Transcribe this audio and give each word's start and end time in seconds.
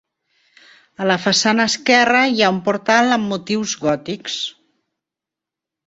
A 1.03 1.07
la 1.09 1.17
façana 1.25 1.67
esquerra 1.73 2.23
hi 2.33 2.41
ha 2.47 2.51
un 2.55 2.59
portal 2.71 3.17
amb 3.19 3.33
motius 3.35 3.79
gòtics. 3.87 4.43